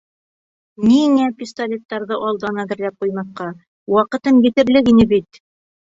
[0.85, 3.51] Ниңә пистолеттарҙы алдан әҙерләп ҡуймаҫҡа,
[3.97, 5.43] ваҡытым етерлек ине бит?